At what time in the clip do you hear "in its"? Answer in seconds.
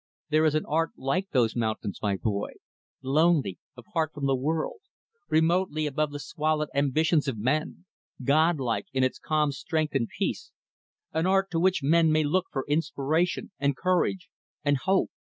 8.93-9.19